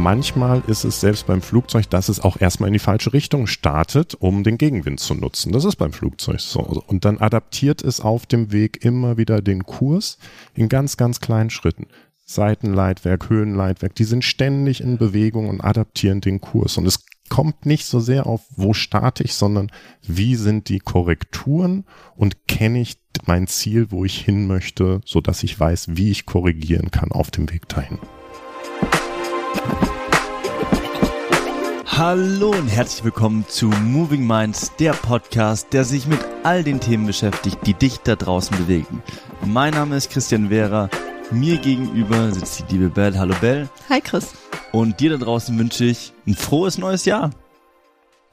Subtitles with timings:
[0.00, 4.14] manchmal ist es selbst beim Flugzeug, dass es auch erstmal in die falsche Richtung startet,
[4.14, 5.52] um den Gegenwind zu nutzen.
[5.52, 6.60] Das ist beim Flugzeug so.
[6.60, 10.18] Und dann adaptiert es auf dem Weg immer wieder den Kurs
[10.54, 11.86] in ganz, ganz kleinen Schritten.
[12.24, 16.78] Seitenleitwerk, Höhenleitwerk, die sind ständig in Bewegung und adaptieren den Kurs.
[16.78, 19.70] Und es kommt nicht so sehr auf, wo starte ich, sondern
[20.02, 21.84] wie sind die Korrekturen
[22.16, 26.26] und kenne ich mein Ziel, wo ich hin möchte, so dass ich weiß, wie ich
[26.26, 27.98] korrigieren kann auf dem Weg dahin.
[31.98, 37.04] Hallo und herzlich willkommen zu Moving Minds, der Podcast, der sich mit all den Themen
[37.04, 39.02] beschäftigt, die dich da draußen bewegen.
[39.44, 40.88] Mein Name ist Christian Vera.
[41.32, 43.18] Mir gegenüber sitzt die liebe Belle.
[43.18, 43.68] Hallo Belle.
[43.88, 44.32] Hi Chris.
[44.70, 47.30] Und dir da draußen wünsche ich ein frohes neues Jahr.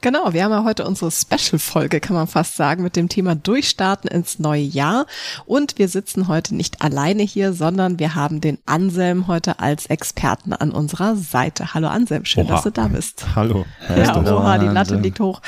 [0.00, 4.08] Genau, wir haben ja heute unsere Special-Folge, kann man fast sagen, mit dem Thema Durchstarten
[4.08, 5.06] ins neue Jahr.
[5.44, 10.52] Und wir sitzen heute nicht alleine hier, sondern wir haben den Anselm heute als Experten
[10.52, 11.74] an unserer Seite.
[11.74, 12.54] Hallo Anselm, schön, oha.
[12.54, 13.26] dass du da bist.
[13.34, 13.66] Hallo.
[13.88, 15.42] Ja, oha, die Latte liegt hoch.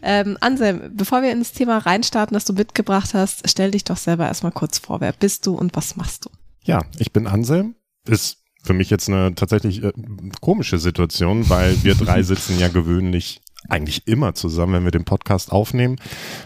[0.00, 4.26] Ähm, Anselm, bevor wir ins Thema reinstarten, das du mitgebracht hast, stell dich doch selber
[4.26, 5.02] erstmal kurz vor.
[5.02, 6.30] Wer bist du und was machst du?
[6.62, 7.74] Ja, ich bin Anselm,
[8.08, 9.92] ist für mich jetzt eine tatsächlich äh,
[10.40, 15.52] komische Situation, weil wir drei sitzen ja gewöhnlich eigentlich immer zusammen, wenn wir den Podcast
[15.52, 15.96] aufnehmen.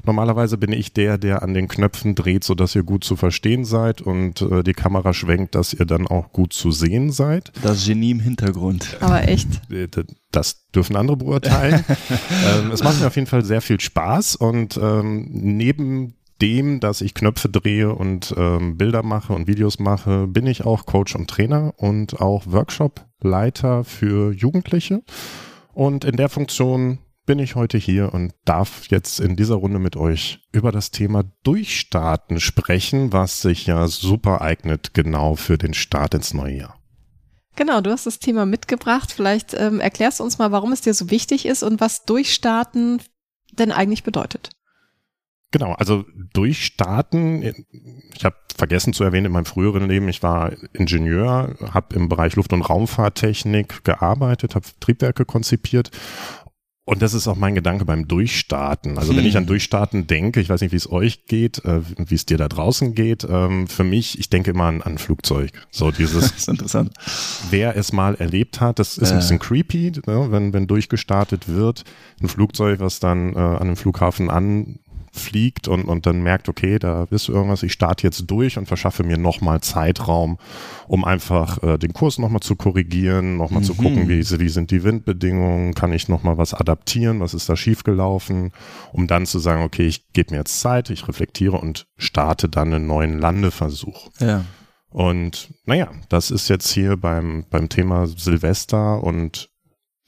[0.05, 3.65] Normalerweise bin ich der, der an den Knöpfen dreht, so dass ihr gut zu verstehen
[3.65, 7.53] seid und äh, die Kamera schwenkt, dass ihr dann auch gut zu sehen seid.
[7.62, 8.97] Das Genie im Hintergrund.
[9.01, 9.48] Aber echt.
[9.70, 9.89] Äh,
[10.33, 11.85] das dürfen andere beurteilen.
[12.47, 17.01] ähm, es macht mir auf jeden Fall sehr viel Spaß und ähm, neben dem, dass
[17.01, 21.31] ich Knöpfe drehe und ähm, Bilder mache und Videos mache, bin ich auch Coach und
[21.31, 25.03] Trainer und auch Workshop-Leiter für Jugendliche.
[25.73, 29.97] Und in der Funktion bin ich heute hier und darf jetzt in dieser Runde mit
[29.97, 36.14] euch über das Thema Durchstarten sprechen, was sich ja super eignet genau für den Start
[36.14, 36.80] ins neue Jahr.
[37.56, 39.12] Genau, du hast das Thema mitgebracht.
[39.12, 43.01] Vielleicht ähm, erklärst du uns mal, warum es dir so wichtig ist und was Durchstarten
[43.52, 44.51] denn eigentlich bedeutet.
[45.52, 47.42] Genau, also Durchstarten,
[48.12, 52.35] ich habe vergessen zu erwähnen in meinem früheren Leben, ich war Ingenieur, habe im Bereich
[52.35, 55.92] Luft- und Raumfahrttechnik gearbeitet, habe Triebwerke konzipiert
[56.86, 58.98] und das ist auch mein Gedanke beim Durchstarten.
[58.98, 59.18] Also hm.
[59.18, 59.48] wenn ich an hm.
[59.48, 62.95] Durchstarten denke, ich weiß nicht, wie es euch geht, äh, wie es dir da draußen
[62.95, 63.27] geht.
[63.28, 65.50] Ähm, für mich, ich denke immer an, an Flugzeug.
[65.70, 66.20] So dieses.
[66.30, 66.92] das ist interessant.
[67.48, 69.14] Wer es mal erlebt hat, das ist äh.
[69.14, 71.84] ein bisschen creepy, ne, wenn wenn durchgestartet wird,
[72.20, 74.78] ein Flugzeug, was dann äh, an einem Flughafen an
[75.14, 79.05] fliegt und, und dann merkt, okay, da ist irgendwas, ich starte jetzt durch und verschaffe
[79.05, 80.39] mir nochmal Zeitraum,
[80.89, 83.67] um einfach äh, den Kurs nochmal zu korrigieren, nochmal mhm.
[83.67, 87.57] zu gucken, wie, wie sind die Windbedingungen, kann ich nochmal was adaptieren, was ist da
[87.57, 88.53] schiefgelaufen,
[88.92, 92.74] um dann zu sagen, okay, ich gebe mir jetzt Zeit, ich reflektiere und starte dann
[92.74, 94.11] einen neuen Landeversuch.
[94.19, 94.45] Ja.
[94.91, 99.51] Und naja, das ist jetzt hier beim, beim Thema Silvester und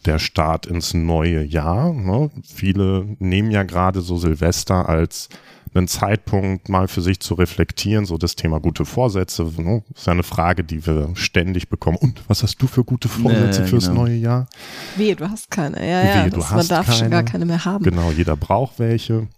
[0.06, 1.93] der Start ins neue Jahr.
[1.93, 2.31] Ne?
[2.43, 5.28] Viele nehmen ja gerade so Silvester als
[5.75, 9.45] einen Zeitpunkt mal für sich zu reflektieren, so das Thema gute Vorsätze.
[9.59, 9.83] Ne?
[9.91, 11.99] Das ist ja eine Frage, die wir ständig bekommen.
[12.00, 14.03] Und was hast du für gute Vorsätze nee, fürs genau.
[14.03, 14.49] neue Jahr?
[14.97, 15.78] Wehe, du hast keine.
[15.78, 16.99] Ja, ja, Wehe, du das, hast man darf keine.
[16.99, 17.84] schon gar keine mehr haben.
[17.84, 19.28] Genau, jeder braucht welche.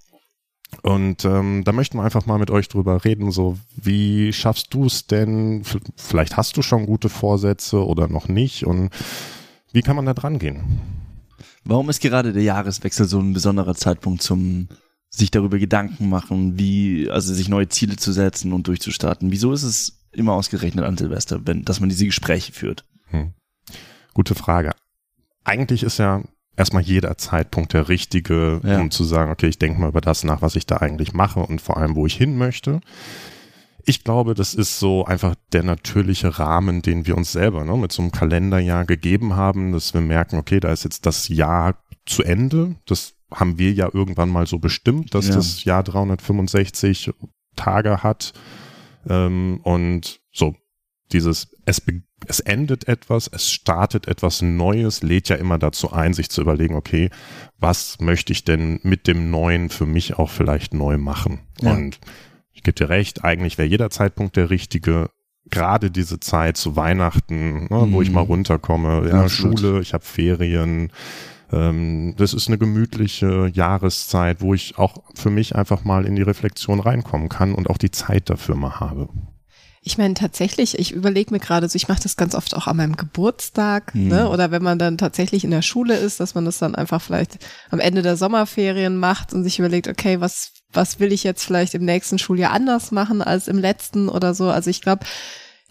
[0.82, 4.84] Und ähm, da möchten wir einfach mal mit euch drüber reden, so wie schaffst du
[4.84, 5.62] es denn?
[5.96, 8.90] Vielleicht hast du schon gute Vorsätze oder noch nicht und
[9.72, 10.80] wie kann man da dran gehen?
[11.64, 14.68] Warum ist gerade der Jahreswechsel so ein besonderer Zeitpunkt zum
[15.10, 19.30] sich darüber Gedanken machen, wie, also sich neue Ziele zu setzen und durchzustarten?
[19.30, 22.84] Wieso ist es immer ausgerechnet an Silvester, wenn, dass man diese Gespräche führt?
[23.06, 23.32] Hm.
[24.14, 24.72] Gute Frage.
[25.44, 26.22] Eigentlich ist ja
[26.56, 28.80] erstmal jeder Zeitpunkt der richtige, ja.
[28.80, 31.40] um zu sagen, okay, ich denke mal über das nach, was ich da eigentlich mache
[31.40, 32.80] und vor allem, wo ich hin möchte
[33.88, 37.90] ich glaube, das ist so einfach der natürliche Rahmen, den wir uns selber ne, mit
[37.90, 42.22] so einem Kalenderjahr gegeben haben, dass wir merken, okay, da ist jetzt das Jahr zu
[42.22, 42.76] Ende.
[42.84, 45.36] Das haben wir ja irgendwann mal so bestimmt, dass ja.
[45.36, 47.12] das Jahr 365
[47.56, 48.34] Tage hat.
[49.08, 50.54] Ähm, und so,
[51.12, 51.82] dieses, es,
[52.26, 56.74] es endet etwas, es startet etwas Neues, lädt ja immer dazu ein, sich zu überlegen,
[56.74, 57.08] okay,
[57.58, 61.40] was möchte ich denn mit dem Neuen für mich auch vielleicht neu machen?
[61.62, 61.72] Ja.
[61.72, 61.98] Und
[62.58, 65.10] ich gebe dir recht, eigentlich wäre jeder Zeitpunkt der richtige.
[65.50, 67.92] Gerade diese Zeit zu Weihnachten, ne, mhm.
[67.92, 68.30] wo ich mal mhm.
[68.30, 70.92] runterkomme, ja, Schule, ich habe Ferien.
[71.50, 76.22] Ähm, das ist eine gemütliche Jahreszeit, wo ich auch für mich einfach mal in die
[76.22, 79.08] Reflexion reinkommen kann und auch die Zeit dafür mal habe.
[79.80, 82.76] Ich meine, tatsächlich, ich überlege mir gerade so, ich mache das ganz oft auch an
[82.76, 84.08] meinem Geburtstag, mhm.
[84.08, 84.28] ne?
[84.28, 87.38] Oder wenn man dann tatsächlich in der Schule ist, dass man das dann einfach vielleicht
[87.70, 91.74] am Ende der Sommerferien macht und sich überlegt, okay, was, was will ich jetzt vielleicht
[91.74, 94.50] im nächsten Schuljahr anders machen als im letzten oder so.
[94.50, 95.04] Also ich glaube,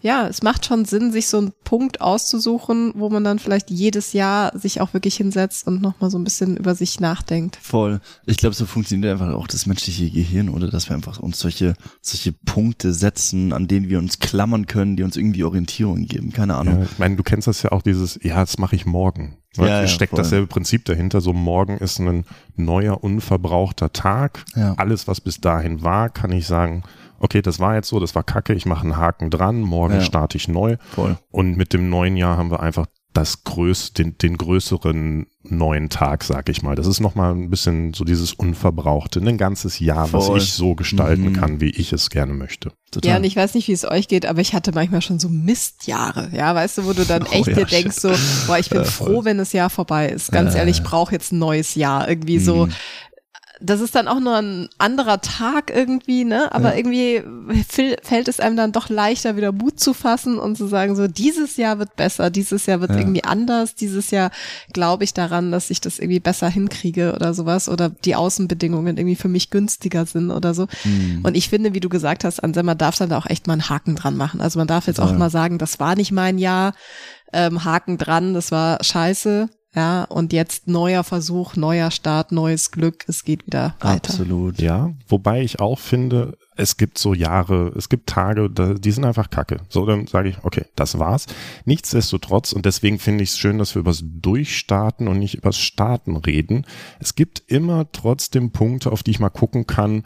[0.00, 4.12] ja, es macht schon Sinn, sich so einen Punkt auszusuchen, wo man dann vielleicht jedes
[4.12, 7.56] Jahr sich auch wirklich hinsetzt und nochmal so ein bisschen über sich nachdenkt.
[7.56, 8.00] Voll.
[8.24, 11.74] Ich glaube, so funktioniert einfach auch das menschliche Gehirn oder dass wir einfach uns solche,
[12.00, 16.32] solche Punkte setzen, an denen wir uns klammern können, die uns irgendwie Orientierung geben.
[16.32, 16.78] Keine Ahnung.
[16.78, 19.38] Ja, ich meine, du kennst das ja auch dieses, ja, das mache ich morgen.
[19.56, 20.18] Ja, ja, steckt voll.
[20.18, 21.20] dasselbe Prinzip dahinter.
[21.20, 22.24] So morgen ist ein
[22.54, 24.44] neuer, unverbrauchter Tag.
[24.54, 24.74] Ja.
[24.76, 26.84] Alles, was bis dahin war, kann ich sagen,
[27.18, 30.00] okay, das war jetzt so, das war kacke, ich mache einen Haken dran, morgen ja.
[30.00, 30.76] starte ich neu.
[30.94, 31.16] Voll.
[31.30, 36.22] Und mit dem neuen Jahr haben wir einfach das größ, den, den größeren neuen Tag,
[36.22, 36.76] sag ich mal.
[36.76, 40.36] Das ist nochmal ein bisschen so dieses Unverbrauchte, ein ganzes Jahr, Voll.
[40.36, 41.32] was ich so gestalten mhm.
[41.32, 42.70] kann, wie ich es gerne möchte.
[42.92, 43.10] Total.
[43.10, 45.28] Ja, und ich weiß nicht, wie es euch geht, aber ich hatte manchmal schon so
[45.28, 48.12] Mistjahre, ja, weißt du, wo du dann oh echt oh, ja, dir denkst so,
[48.46, 50.30] boah, ich bin froh, wenn das Jahr vorbei ist.
[50.30, 52.08] Ganz äh, ehrlich, ich brauche jetzt ein neues Jahr.
[52.08, 52.72] Irgendwie so, mhm
[53.60, 56.52] das ist dann auch nur ein anderer Tag irgendwie, ne?
[56.52, 56.76] Aber ja.
[56.76, 57.22] irgendwie
[58.02, 61.56] fällt es einem dann doch leichter, wieder Mut zu fassen und zu sagen, so, dieses
[61.56, 62.98] Jahr wird besser, dieses Jahr wird ja.
[62.98, 64.30] irgendwie anders, dieses Jahr
[64.72, 69.16] glaube ich daran, dass ich das irgendwie besser hinkriege oder sowas oder die Außenbedingungen irgendwie
[69.16, 70.66] für mich günstiger sind oder so.
[70.84, 71.20] Mhm.
[71.24, 73.68] Und ich finde, wie du gesagt hast, Anselma darf dann da auch echt mal einen
[73.68, 74.40] Haken dran machen.
[74.40, 76.74] Also man darf jetzt auch mal sagen, das war nicht mein Jahr,
[77.32, 83.04] ähm, Haken dran, das war scheiße ja, und jetzt neuer Versuch, neuer Start, neues Glück,
[83.06, 84.10] es geht wieder weiter.
[84.10, 84.60] Absolut.
[84.60, 89.30] Ja, wobei ich auch finde, es gibt so Jahre, es gibt Tage, die sind einfach
[89.30, 89.58] kacke.
[89.68, 91.26] So, dann sage ich, okay, das war's.
[91.64, 96.16] Nichtsdestotrotz, und deswegen finde ich es schön, dass wir übers Durchstarten und nicht übers Starten
[96.16, 96.66] reden.
[96.98, 100.02] Es gibt immer trotzdem Punkte, auf die ich mal gucken kann,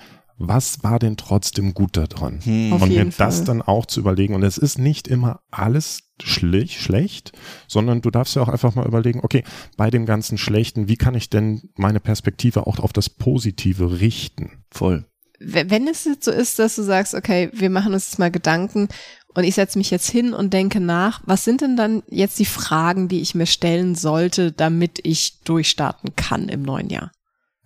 [0.48, 2.40] was war denn trotzdem gut daran?
[2.42, 2.72] Hm.
[2.72, 3.44] Und mir das Fall.
[3.44, 4.34] dann auch zu überlegen.
[4.34, 7.32] Und es ist nicht immer alles schlecht, schlecht,
[7.68, 9.44] sondern du darfst ja auch einfach mal überlegen, okay,
[9.76, 14.64] bei dem ganzen Schlechten, wie kann ich denn meine Perspektive auch auf das Positive richten?
[14.70, 15.04] Voll.
[15.38, 18.88] Wenn es jetzt so ist, dass du sagst, okay, wir machen uns jetzt mal Gedanken
[19.34, 22.44] und ich setze mich jetzt hin und denke nach, was sind denn dann jetzt die
[22.44, 27.10] Fragen, die ich mir stellen sollte, damit ich durchstarten kann im neuen Jahr?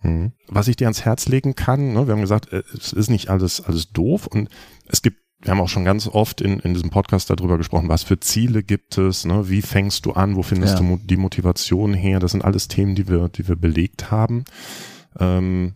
[0.06, 0.32] Mhm.
[0.48, 3.28] Was ich dir ans Herz legen kann, ne, wir haben gesagt, äh, es ist nicht
[3.28, 4.48] alles, alles doof und
[4.86, 8.02] es gibt wir haben auch schon ganz oft in, in diesem Podcast darüber gesprochen, was
[8.02, 9.48] für Ziele gibt es, ne?
[9.48, 10.80] wie fängst du an, wo findest ja.
[10.80, 12.20] du die Motivation her?
[12.20, 14.44] Das sind alles Themen, die wir, die wir belegt haben.
[15.20, 15.74] Ähm,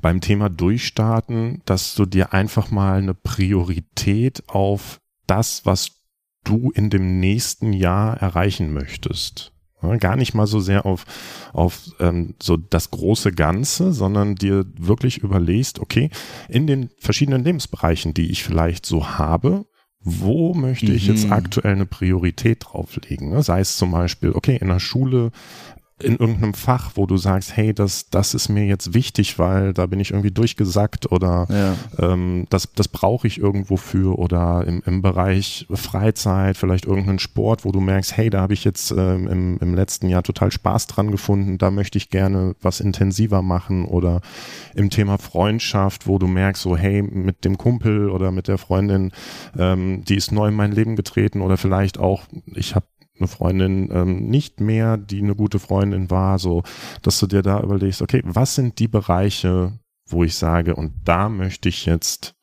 [0.00, 5.92] beim Thema Durchstarten, dass du dir einfach mal eine Priorität auf das, was
[6.42, 9.52] du in dem nächsten Jahr erreichen möchtest,
[9.98, 11.04] Gar nicht mal so sehr auf,
[11.52, 16.10] auf ähm, so das große Ganze, sondern dir wirklich überlegst, okay,
[16.48, 19.66] in den verschiedenen Lebensbereichen, die ich vielleicht so habe,
[20.00, 21.32] wo möchte ich jetzt mhm.
[21.32, 23.30] aktuell eine Priorität drauflegen?
[23.30, 23.42] Ne?
[23.42, 25.30] Sei es zum Beispiel, okay, in der Schule
[26.02, 29.86] in irgendeinem Fach, wo du sagst, hey, das, das ist mir jetzt wichtig, weil da
[29.86, 31.76] bin ich irgendwie durchgesackt oder ja.
[32.04, 37.64] ähm, das, das brauche ich irgendwo für oder im, im Bereich Freizeit, vielleicht irgendeinen Sport,
[37.64, 40.88] wo du merkst, hey, da habe ich jetzt ähm, im, im letzten Jahr total Spaß
[40.88, 44.20] dran gefunden, da möchte ich gerne was intensiver machen oder
[44.74, 49.12] im Thema Freundschaft, wo du merkst, so, hey, mit dem Kumpel oder mit der Freundin,
[49.56, 52.86] ähm, die ist neu in mein Leben getreten oder vielleicht auch, ich habe
[53.18, 56.62] eine Freundin ähm, nicht mehr, die eine gute Freundin war, so,
[57.02, 61.28] dass du dir da überlegst, okay, was sind die Bereiche, wo ich sage, und da
[61.28, 62.34] möchte ich jetzt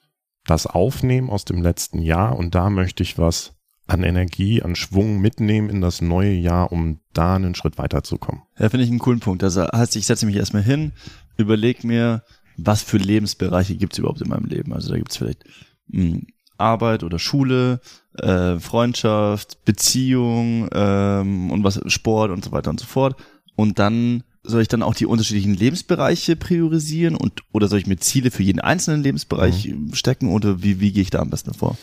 [0.46, 3.54] das aufnehmen aus dem letzten Jahr und da möchte ich was
[3.88, 8.44] an Energie, an Schwung mitnehmen in das neue Jahr, um da einen Schritt weiterzukommen.
[8.58, 9.44] Ja, finde ich einen coolen Punkt.
[9.44, 10.94] Also heißt, ich setze mich erstmal hin,
[11.38, 12.24] überlege mir,
[12.58, 14.74] was für Lebensbereiche gibt es überhaupt in meinem Leben.
[14.74, 15.44] Also da gibt es vielleicht
[15.88, 16.28] mh, hm,
[16.62, 17.82] Arbeit oder Schule,
[18.18, 23.15] äh, Freundschaft, Beziehung ähm, und was Sport und so weiter und so fort.
[23.56, 27.98] Und dann soll ich dann auch die unterschiedlichen Lebensbereiche priorisieren und oder soll ich mir
[27.98, 29.94] Ziele für jeden einzelnen Lebensbereich mhm.
[29.94, 31.77] stecken oder wie, wie gehe ich da am besten vor?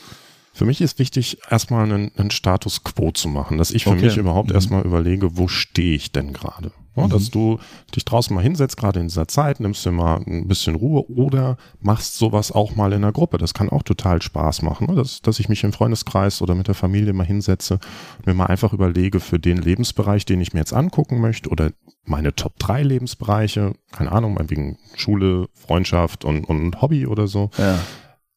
[0.52, 4.06] Für mich ist wichtig, erstmal einen, einen Status quo zu machen, dass ich für okay.
[4.06, 4.56] mich überhaupt mhm.
[4.56, 6.72] erstmal überlege, wo stehe ich denn gerade?
[6.98, 7.10] Ja, mhm.
[7.10, 7.58] Dass du
[7.94, 11.56] dich draußen mal hinsetzt, gerade in dieser Zeit, nimmst dir mal ein bisschen Ruhe oder
[11.80, 13.38] machst sowas auch mal in der Gruppe.
[13.38, 14.94] Das kann auch total Spaß machen, ne?
[14.94, 17.78] dass, dass ich mich im Freundeskreis oder mit der Familie mal hinsetze
[18.18, 21.70] und mir mal einfach überlege für den Lebensbereich, den ich mir jetzt angucken möchte oder
[22.04, 27.50] meine Top 3 Lebensbereiche, keine Ahnung, wegen Schule, Freundschaft und, und Hobby oder so.
[27.58, 27.78] Ja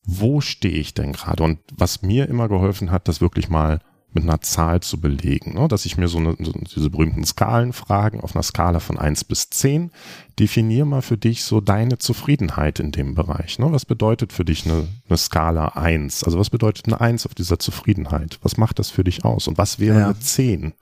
[0.04, 1.44] wo stehe ich denn gerade?
[1.44, 3.80] Und was mir immer geholfen hat, das wirklich mal
[4.14, 5.68] mit einer Zahl zu belegen, ne?
[5.68, 9.50] dass ich mir so, eine, so diese berühmten Skalenfragen auf einer Skala von eins bis
[9.50, 9.92] zehn
[10.38, 13.58] definier mal für dich so deine Zufriedenheit in dem Bereich.
[13.60, 13.72] Ne?
[13.72, 16.24] Was bedeutet für dich eine, eine Skala eins?
[16.24, 18.40] Also was bedeutet eine eins auf dieser Zufriedenheit?
[18.42, 19.48] Was macht das für dich aus?
[19.48, 20.06] Und was wäre ja.
[20.06, 20.74] eine zehn?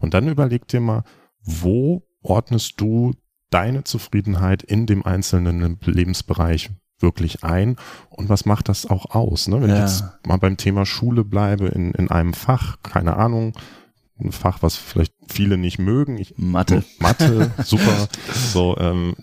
[0.00, 1.04] Und dann überleg dir mal,
[1.42, 3.14] wo ordnest du
[3.50, 6.70] deine Zufriedenheit in dem einzelnen Lebensbereich
[7.02, 7.76] wirklich ein
[8.10, 9.48] und was macht das auch aus?
[9.48, 9.60] Ne?
[9.60, 9.76] Wenn Ja.
[9.76, 13.52] ich jetzt mal beim Thema Schule bleibe, in, in einem Fach, keine Ahnung,
[14.18, 16.84] ein Fach, was vielleicht viele nicht mögen, ich, Mathe.
[16.98, 18.08] Mathe, super,
[18.52, 19.14] so, ähm,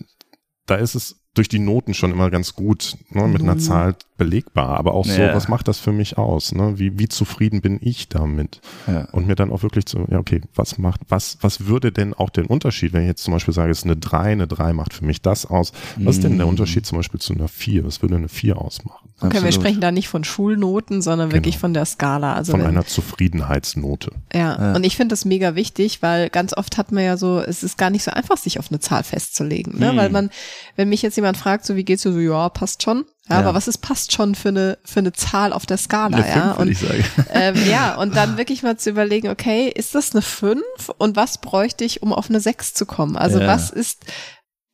[0.66, 3.60] da ist es durch die Noten schon immer ganz gut, ne, mit einer Mhm.
[3.60, 5.34] Zahl belegbar, aber auch so, Ja.
[5.34, 6.52] was macht das für mich aus?
[6.52, 6.78] Ne?
[6.78, 8.60] Wie, wie zufrieden bin ich damit?
[8.86, 9.08] Ja.
[9.12, 12.28] Und mir dann auch wirklich so, ja, okay, was macht, was, was würde denn auch
[12.30, 14.92] den Unterschied, wenn ich jetzt zum Beispiel sage, es ist eine 3, eine 3 macht
[14.92, 15.72] für mich das aus.
[15.96, 16.50] Was ist denn der Mm.
[16.50, 17.84] Unterschied zum Beispiel zu einer 4?
[17.86, 19.08] Was würde eine 4 ausmachen?
[19.20, 19.54] Okay, wir Absolut.
[19.54, 21.60] sprechen da nicht von Schulnoten, sondern wirklich Genau.
[21.62, 22.34] von der Skala.
[22.34, 22.84] Also Von wenn, einer
[23.32, 24.10] Zufriedenheitsnote.
[24.34, 24.38] ja.
[24.48, 24.74] Ja.
[24.74, 27.76] und ich finde das mega wichtig, weil ganz oft hat man ja so, es ist
[27.78, 29.90] gar nicht so einfach, sich auf eine Zahl festzulegen, ne?
[29.90, 29.96] Hm.
[29.96, 30.30] Weil man,
[30.76, 33.04] wenn mich jetzt jemand fragt, so wie geht's dir so, ja, passt schon.
[33.28, 33.40] Ja, Ja.
[33.40, 36.54] aber was ist passt schon für eine für eine Zahl auf der Skala, Eine ja?
[36.54, 37.04] fünf, würde ich sagen.
[37.32, 40.62] ähm, ja, und dann wirklich mal zu überlegen, okay, ist das eine 5
[40.98, 43.16] und was bräuchte ich, um auf eine 6 zu kommen?
[43.16, 43.46] Also Ja.
[43.46, 44.04] was ist,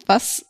[0.07, 0.45] was,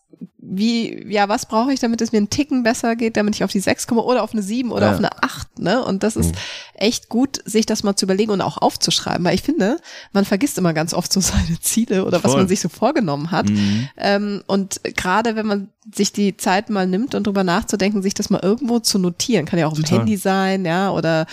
[0.47, 3.51] wie, ja, was brauche ich, damit es mir einen Ticken besser geht, damit ich auf
[3.51, 4.93] die 6 komme oder auf eine 7 oder Ja.
[4.93, 5.83] auf eine 8, ne?
[5.85, 6.39] Und das ist Mhm.
[6.75, 9.79] echt gut, sich das mal zu überlegen und auch aufzuschreiben, weil ich finde,
[10.13, 12.41] man vergisst immer ganz oft so seine Ziele oder was Voll.
[12.43, 13.49] man sich so vorgenommen hat.
[13.49, 13.89] Mhm.
[13.97, 18.31] Ähm, und gerade wenn man sich die Zeit mal nimmt und drüber nachzudenken, sich das
[18.31, 19.99] mal irgendwo zu notieren, kann ja auch Total.
[19.99, 21.27] Handy sein, ja, oder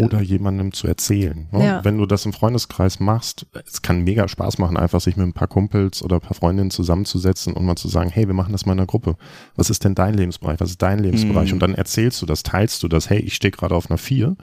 [0.00, 1.46] Oder jemandem zu erzählen.
[1.52, 1.64] Ne?
[1.64, 1.84] Ja.
[1.84, 5.32] Wenn du das im Freundeskreis machst, es kann mega Spaß machen, einfach sich mit ein
[5.32, 8.66] paar Kumpels oder ein paar Freundinnen zusammenzusetzen und mal zu sagen, hey, wir machen das
[8.66, 9.16] mal in einer Gruppe.
[9.56, 10.60] Was ist denn dein Lebensbereich?
[10.60, 11.48] Was ist dein Lebensbereich?
[11.48, 11.54] Mhm.
[11.54, 14.36] Und dann erzählst du das, teilst du das, hey, ich stehe gerade auf einer 4.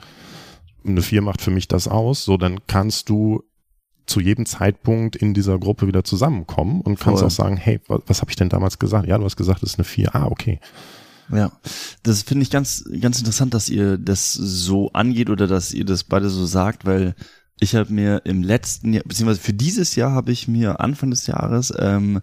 [0.86, 2.24] Eine 4 macht für mich das aus.
[2.24, 3.42] So, dann kannst du
[4.06, 7.28] zu jedem Zeitpunkt in dieser Gruppe wieder zusammenkommen und kannst Voll.
[7.28, 9.06] auch sagen, hey, was, was habe ich denn damals gesagt?
[9.06, 10.14] Ja, du hast gesagt, es ist eine 4.
[10.14, 10.60] Ah, okay.
[11.32, 11.52] Ja,
[12.02, 16.02] das finde ich ganz, ganz interessant, dass ihr das so angeht oder dass ihr das
[16.04, 17.14] beide so sagt, weil
[17.60, 21.26] ich habe mir im letzten Jahr, beziehungsweise für dieses Jahr habe ich mir Anfang des
[21.26, 22.20] Jahres ähm,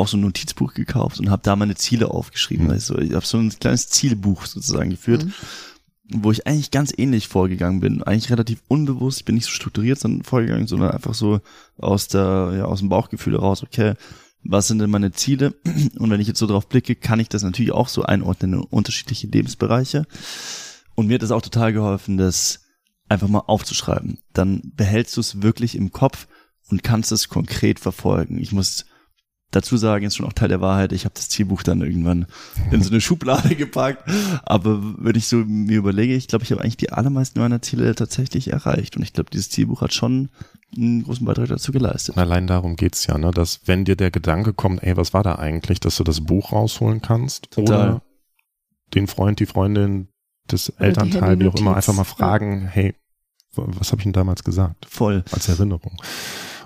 [0.00, 2.66] auch so ein Notizbuch gekauft und habe da meine Ziele aufgeschrieben.
[2.66, 2.72] Mhm.
[2.72, 5.32] Also ich habe so ein kleines Zielbuch sozusagen geführt, Mhm.
[6.22, 8.02] wo ich eigentlich ganz ähnlich vorgegangen bin.
[8.02, 11.40] Eigentlich relativ unbewusst, ich bin nicht so strukturiert sondern vorgegangen, sondern einfach so
[11.78, 13.94] aus der, ja, aus dem Bauchgefühl heraus, okay,
[14.42, 15.54] was sind denn meine Ziele?
[15.98, 18.60] Und wenn ich jetzt so drauf blicke, kann ich das natürlich auch so einordnen in
[18.60, 20.06] unterschiedliche Lebensbereiche.
[20.94, 22.60] Und mir hat es auch total geholfen, das
[23.08, 24.18] einfach mal aufzuschreiben.
[24.32, 26.26] Dann behältst du es wirklich im Kopf
[26.70, 28.38] und kannst es konkret verfolgen.
[28.38, 28.86] Ich muss
[29.50, 32.26] dazu sagen, ist schon auch Teil der Wahrheit, ich habe das Zielbuch dann irgendwann
[32.70, 34.04] in so eine Schublade gepackt.
[34.44, 37.94] Aber wenn ich so mir überlege, ich glaube, ich habe eigentlich die allermeisten meiner Ziele
[37.94, 38.96] tatsächlich erreicht.
[38.96, 40.28] Und ich glaube, dieses Zielbuch hat schon
[40.76, 42.16] einen großen Beitrag dazu geleistet.
[42.16, 43.32] Allein darum geht's ja, ne?
[43.32, 46.52] dass wenn dir der Gedanke kommt, ey, was war da eigentlich, dass du das Buch
[46.52, 47.64] rausholen kannst Total.
[47.90, 48.02] oder
[48.94, 50.08] den Freund, die Freundin,
[50.46, 52.94] das Elternteil, wie auch immer, einfach mal fragen, hey,
[53.54, 54.86] w- was habe ich denn damals gesagt?
[54.88, 55.24] Voll.
[55.32, 56.00] Als Erinnerung.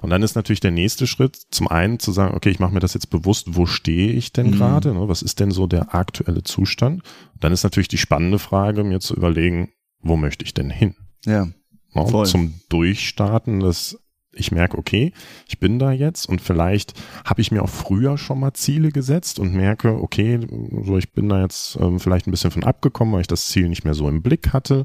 [0.04, 2.80] Und dann ist natürlich der nächste Schritt, zum einen zu sagen, okay, ich mache mir
[2.80, 4.52] das jetzt bewusst, wo stehe ich denn Mhm.
[4.52, 4.92] gerade?
[4.92, 5.08] Ne?
[5.08, 7.02] Was ist denn so der aktuelle Zustand?
[7.40, 9.70] Dann ist natürlich die spannende Frage, mir zu überlegen,
[10.00, 10.94] wo möchte ich denn hin?
[11.24, 11.46] Ja.
[11.46, 12.06] Ne?
[12.06, 12.26] Voll.
[12.26, 13.98] Zum Durchstarten, dass
[14.34, 15.14] ich merke, okay,
[15.48, 16.92] ich bin da jetzt und vielleicht
[17.24, 20.38] habe ich mir auch früher schon mal Ziele gesetzt und merke, okay,
[20.82, 23.70] so ich bin da jetzt ähm, vielleicht ein bisschen von abgekommen, weil ich das Ziel
[23.70, 24.84] nicht mehr so im Blick hatte.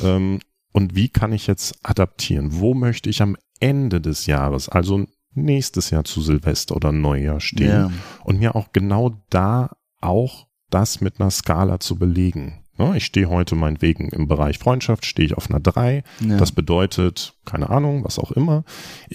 [0.00, 0.38] Ähm,
[0.70, 2.60] und wie kann ich jetzt adaptieren?
[2.60, 7.68] Wo möchte ich am Ende des Jahres, also nächstes Jahr zu Silvester oder Neujahr stehen?
[7.70, 7.90] Ja.
[8.24, 12.58] und mir auch genau da auch das mit einer Skala zu belegen.
[12.78, 16.02] Ne, Ich stehe heute meinetwegen im Bereich Freundschaft, stehe ich auf einer 3.
[16.20, 16.36] Ja.
[16.38, 18.64] Das bedeutet, keine Ahnung, was auch immer.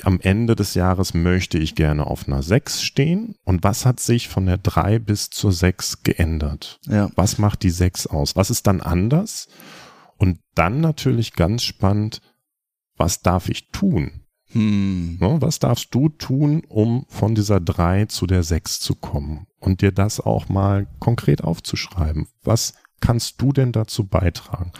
[0.03, 3.35] Am Ende des Jahres möchte ich gerne auf einer 6 stehen.
[3.43, 6.79] Und was hat sich von der 3 bis zur 6 geändert?
[6.87, 7.09] ja.
[7.15, 8.35] Was macht die 6 aus?
[8.35, 9.47] Was ist dann anders?
[10.17, 12.21] Und dann natürlich ganz spannend,
[12.95, 14.21] was darf ich tun?
[14.51, 15.17] Hm.
[15.19, 19.47] Was darfst du tun, um von dieser 3 zu der 6 zu kommen?
[19.59, 22.27] Und dir das auch mal konkret aufzuschreiben.
[22.43, 24.71] Was kannst du denn dazu beitragen?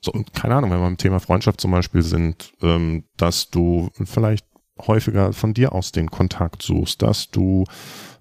[0.00, 4.46] So, keine Ahnung, wenn wir beim Thema Freundschaft zum Beispiel sind, ähm, dass du vielleicht
[4.78, 7.64] häufiger von dir aus den Kontakt suchst, dass du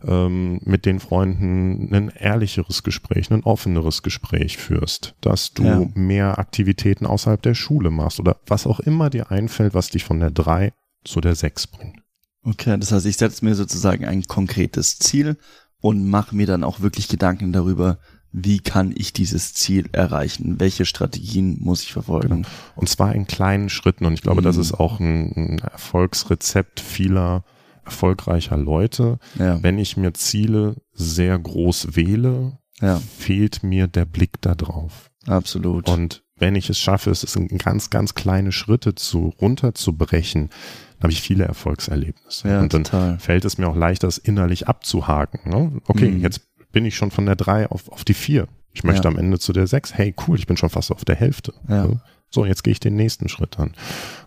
[0.05, 5.87] ähm, mit den Freunden ein ehrlicheres Gespräch, ein offeneres Gespräch führst, dass du Ja.
[5.95, 10.19] mehr Aktivitäten außerhalb der Schule machst oder was auch immer dir einfällt, was dich von
[10.19, 11.99] der 3 zu der 6 bringt.
[12.43, 15.37] Okay, das heißt, ich setze mir sozusagen ein konkretes Ziel
[15.79, 17.97] und mache mir dann auch wirklich Gedanken darüber,
[18.35, 20.59] wie kann ich dieses Ziel erreichen?
[20.59, 22.45] Welche Strategien muss ich verfolgen?
[22.75, 24.05] Und zwar in kleinen Schritten.
[24.05, 24.61] Und ich glaube, das Mhm.
[24.63, 27.43] ist auch ein, ein Erfolgsrezept vieler
[27.85, 29.19] erfolgreicher Leute.
[29.37, 35.11] Ja, Wenn ich mir Ziele sehr groß wähle, ja, fehlt mir der Blick da drauf.
[35.27, 35.87] absolut.
[35.89, 41.03] Und wenn ich es schaffe, es ist in ganz, ganz kleine Schritte zu runterzubrechen, dann
[41.03, 42.47] habe ich viele Erfolgserlebnisse.
[42.47, 43.19] ja, und dann total.
[43.19, 45.49] fällt es mir auch leichter, es innerlich abzuhaken.
[45.49, 45.81] Ne?
[45.87, 46.21] Okay, Mhm.
[46.21, 46.41] jetzt
[46.73, 48.49] bin ich schon von der drei auf, auf die vier.
[48.73, 49.11] Ich möchte Ja.
[49.11, 49.93] am Ende zu der sechs.
[49.93, 51.53] Hey, cool, ich bin schon fast auf der Hälfte.
[51.69, 51.87] Ja.
[52.29, 52.45] So.
[52.45, 53.73] Jetzt gehe ich den nächsten Schritt an.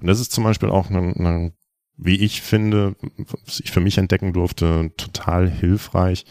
[0.01, 1.53] Und das ist zum Beispiel auch eine, eine
[1.99, 2.95] wie ich finde,
[3.45, 6.25] was ich für mich entdecken durfte, total hilfreich.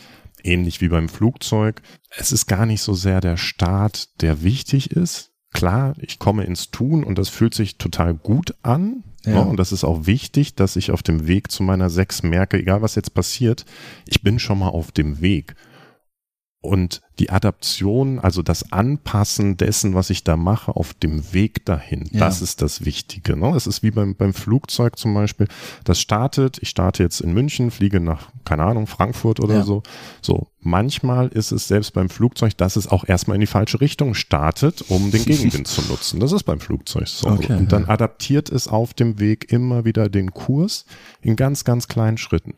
[0.44, 1.82] Ähnlich wie beim Flugzeug.
[2.16, 5.32] Es ist gar nicht so sehr der Start, der wichtig ist.
[5.54, 9.04] Klar, ich komme ins Tun und das fühlt sich total gut an.
[9.26, 9.34] Ja.
[9.34, 9.42] Ne?
[9.46, 12.82] Und das ist auch wichtig, dass ich auf dem Weg zu meiner Sechs merke, egal
[12.84, 13.66] was jetzt passiert,
[14.06, 15.56] ich bin schon mal auf dem Weg.
[16.66, 22.10] Und die Adaption, also das Anpassen dessen, was ich da mache, auf dem Weg dahin,
[22.12, 22.20] Ja.
[22.22, 23.36] das ist das Wichtige.
[23.38, 23.56] Ne?
[23.56, 25.48] Es ist wie beim, beim Flugzeug zum Beispiel.
[25.84, 29.64] Das startet, ich starte jetzt in München, fliege nach, keine Ahnung, Frankfurt oder Ja.
[29.64, 29.82] so.
[30.22, 34.14] So, manchmal ist es selbst beim Flugzeug, dass es auch erstmal in die falsche Richtung
[34.14, 36.20] startet, um den Gegenwind zu nutzen.
[36.20, 37.28] Das ist beim Flugzeug so.
[37.30, 37.90] Okay, Und dann ja.
[37.90, 40.86] adaptiert es auf dem Weg immer wieder den Kurs
[41.22, 42.54] in ganz, ganz kleinen Schritten.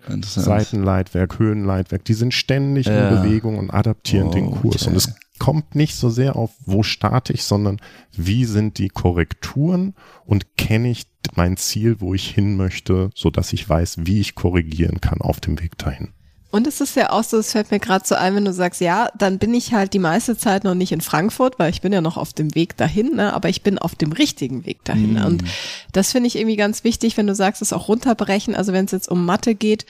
[0.47, 3.09] Seitenleitwerk, Höhenleitwerk, die sind ständig Ja.
[3.09, 4.87] in Bewegung und adaptieren den Kurs.
[4.87, 7.79] Und es kommt nicht so sehr auf, wo starte ich, sondern
[8.11, 9.93] wie sind die Korrekturen
[10.25, 14.35] und kenne ich mein Ziel, wo ich hin möchte, so dass ich weiß, wie ich
[14.35, 16.09] korrigieren kann auf dem Weg dahin.
[16.57, 18.81] Und es ist ja auch so, es fällt mir gerade so ein, wenn du sagst,
[18.81, 21.93] ja, dann bin ich halt die meiste Zeit noch nicht in Frankfurt, weil ich bin
[21.93, 23.31] ja noch auf dem Weg dahin, ne?
[23.31, 25.19] aber ich bin auf dem richtigen Weg dahin.
[25.19, 25.25] Mhm.
[25.25, 25.43] Und
[25.93, 28.55] das finde ich irgendwie ganz wichtig, wenn du sagst, es auch runterbrechen.
[28.55, 29.85] Also wenn es jetzt um Mathe geht,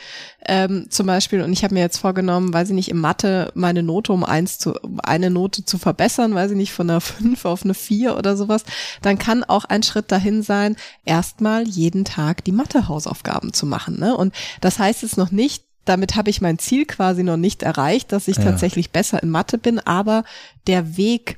[0.46, 3.82] ähm, zum Beispiel, und ich habe mir jetzt vorgenommen, weiß ich nicht, im Mathe meine
[3.82, 7.46] Note um eins zu, um eine Note zu verbessern, weiß ich nicht, von einer fünf
[7.46, 8.66] auf eine vier oder sowas,
[9.02, 13.98] dann kann auch ein Schritt dahin sein, erstmal jeden Tag die Mathe-Hausaufgaben zu machen.
[14.02, 14.18] Ne?
[14.18, 18.12] Und das heißt jetzt noch nicht, damit habe ich mein Ziel quasi noch nicht erreicht,
[18.12, 18.44] dass ich Ja.
[18.44, 20.24] tatsächlich besser in Mathe bin, aber
[20.68, 21.38] der Weg,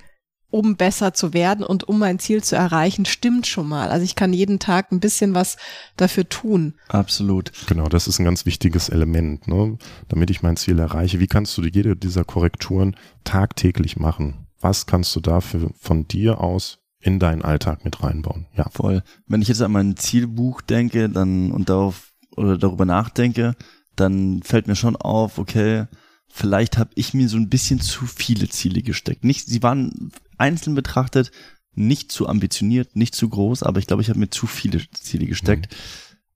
[0.51, 3.89] um besser zu werden und um mein Ziel zu erreichen, stimmt schon mal.
[3.89, 5.57] Also ich kann jeden Tag ein bisschen was
[5.95, 6.73] dafür tun.
[6.87, 7.51] Absolut.
[7.67, 9.77] Genau, das ist ein ganz wichtiges Element, ne?
[10.07, 11.19] damit ich mein Ziel erreiche.
[11.19, 14.47] Wie kannst du jede dieser Korrekturen tagtäglich machen?
[14.59, 18.47] Was kannst du dafür von dir aus in deinen Alltag mit reinbauen?
[18.55, 19.03] Ja, Voll.
[19.27, 23.55] Wenn ich jetzt an mein Zielbuch denke, dann und darauf oder darüber nachdenke,
[23.99, 25.85] dann fällt mir schon auf, okay,
[26.27, 29.23] vielleicht habe ich mir so ein bisschen zu viele Ziele gesteckt.
[29.23, 31.31] Nicht, sie waren einzeln betrachtet
[31.79, 35.25] nicht zu ambitioniert, nicht zu groß, aber ich glaube, ich habe mir zu viele Ziele
[35.25, 35.75] gesteckt.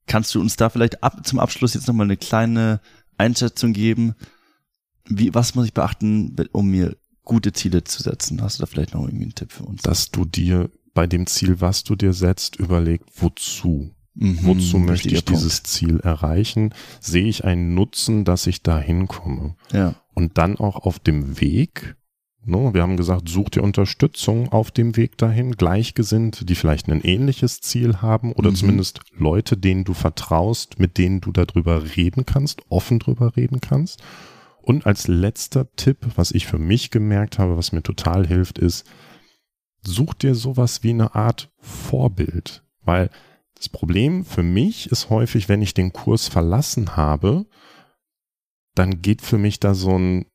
[0.08, 2.82] Kannst du uns da vielleicht ab, zum Abschluss jetzt nochmal eine kleine
[3.17, 4.15] Einschätzung geben?
[5.06, 8.41] Wie, was muss ich beachten, um mir gute Ziele zu setzen?
[8.41, 9.82] Hast du da vielleicht noch irgendwie einen Tipp für uns?
[9.82, 13.93] dass du dir bei dem Ziel, was du dir setzt, überlegt, wozu?
[14.15, 16.73] Mhm, Wozu möchte ich dieses Ziel erreichen?
[16.99, 19.56] Sehe ich einen Nutzen, dass ich da hinkomme?
[19.71, 19.95] Ja.
[20.13, 21.95] Und dann auch auf dem Weg,
[22.45, 27.02] ne, wir haben gesagt, such dir Unterstützung auf dem Weg dahin, Gleichgesinnt, die vielleicht ein
[27.02, 28.56] ähnliches Ziel haben oder Mhm.
[28.56, 34.04] zumindest Leute, denen du vertraust, mit denen du darüber reden kannst, offen drüber reden kannst.
[34.62, 38.86] Und als letzter Tipp, was ich für mich gemerkt habe, was mir total hilft, ist,
[39.82, 43.10] such dir sowas wie eine Art Vorbild, weil
[43.63, 47.45] das Problem für mich ist häufig, wenn ich den Kurs verlassen habe,
[48.76, 50.26] dann geht für mich da so ein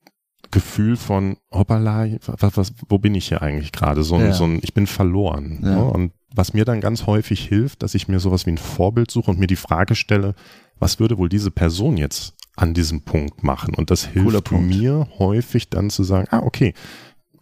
[0.51, 4.03] Gefühl von, hoppala, was, was, wo bin ich hier eigentlich gerade?
[4.03, 4.33] So, ein Ja.
[4.33, 5.61] so ein, ich bin verloren.
[5.63, 5.75] Ja.
[5.75, 5.85] Ne?
[5.85, 9.31] Und was mir dann ganz häufig hilft, dass ich mir sowas wie ein Vorbild suche
[9.31, 10.35] und mir die Frage stelle,
[10.79, 13.75] was würde wohl diese Person jetzt an diesem Punkt machen?
[13.75, 16.73] Und das hilft mir häufig dann zu sagen, ah, okay,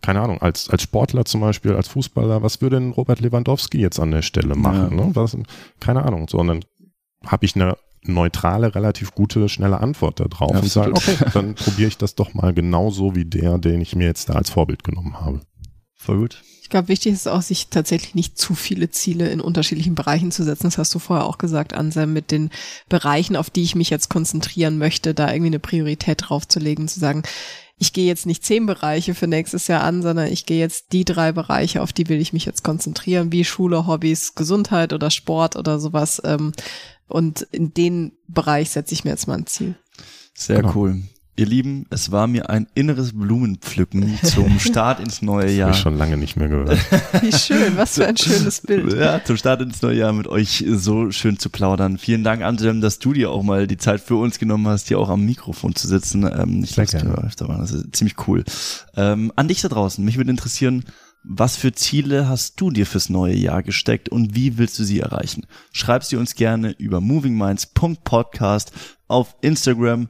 [0.06, 3.98] keine Ahnung, als, als Sportler zum Beispiel, als Fußballer, was würde denn Robert Lewandowski jetzt
[3.98, 4.96] an der Stelle machen?
[4.96, 5.04] Ja.
[5.04, 5.10] Ne?
[5.16, 5.36] Was,
[5.80, 6.64] keine Ahnung, sondern
[7.26, 11.98] habe ich eine neutrale, relativ gute, schnelle Antwort darauf und sage, okay, dann probiere ich
[11.98, 15.40] das doch mal genauso wie der, den ich mir jetzt da als Vorbild genommen habe.
[15.96, 16.40] Voll gut.
[16.66, 20.42] Ich glaube, wichtig ist auch, sich tatsächlich nicht zu viele Ziele in unterschiedlichen Bereichen zu
[20.42, 20.64] setzen.
[20.64, 22.50] Das hast du vorher auch gesagt, Anselm, mit den
[22.88, 27.22] Bereichen, auf die ich mich jetzt konzentrieren möchte, da irgendwie eine Priorität draufzulegen, zu sagen,
[27.78, 31.04] ich gehe jetzt nicht zehn Bereiche für nächstes Jahr an, sondern ich gehe jetzt die
[31.04, 35.54] drei Bereiche, auf die will ich mich jetzt konzentrieren, wie Schule, Hobbys, Gesundheit oder Sport
[35.54, 36.20] oder sowas.
[36.24, 36.50] ähm,
[37.06, 39.76] Und in den Bereich setze ich mir jetzt mal ein Ziel.
[40.34, 40.74] Sehr Genau.
[40.74, 41.02] cool.
[41.38, 45.66] Ihr Lieben, es war mir ein inneres Blumenpflücken zum Start ins neue Das Jahr.
[45.68, 46.78] habe ich schon lange nicht mehr gehört.
[47.22, 48.94] Wie schön, was für ein schönes Bild.
[48.94, 51.98] Ja, zum Start ins neue Jahr mit euch so schön zu plaudern.
[51.98, 54.98] Vielen Dank, Anselm, dass du dir auch mal die Zeit für uns genommen hast, hier
[54.98, 56.22] auch am Mikrofon zu sitzen.
[56.24, 57.36] Ähm, ich glaube, das.
[57.36, 58.42] Das ist ziemlich cool.
[58.96, 60.84] Ähm, an dich da draußen, mich würde interessieren,
[61.28, 65.00] was für Ziele hast du dir fürs neue Jahr gesteckt und wie willst du sie
[65.00, 65.44] erreichen?
[65.72, 68.72] Schreib sie uns gerne über movingminds.podcast
[69.08, 70.08] auf Instagram.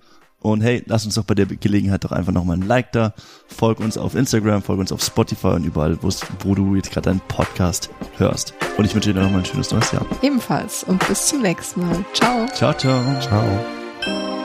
[0.52, 3.14] Und hey, lass uns doch bei der Gelegenheit doch einfach nochmal ein Like da.
[3.48, 7.20] Folg uns auf Instagram, folg uns auf Spotify und überall, wo du jetzt gerade deinen
[7.26, 8.54] Podcast hörst.
[8.76, 10.06] Und ich wünsche dir nochmal ein schönes neues Jahr.
[10.22, 12.04] Ebenfalls und bis zum nächsten Mal.
[12.12, 12.46] Ciao.
[12.54, 13.20] Ciao, ciao.
[13.20, 14.35] Ciao.